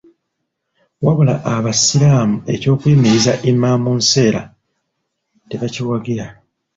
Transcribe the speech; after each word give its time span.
Wabula 1.05 1.35
Abasiraamu 1.53 2.37
eky'okuyimiriza 2.53 3.33
Imam 3.51 3.83
Nseera 3.99 4.41
tebakiwagira. 5.49 6.25